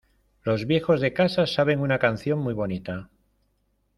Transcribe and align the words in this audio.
Los 0.41 0.65
viejos 0.65 0.99
de 0.99 1.13
casa 1.13 1.45
saben 1.45 1.79
una 1.79 1.99
canción 1.99 2.39
muy 2.39 2.55
bonita. 2.55 3.11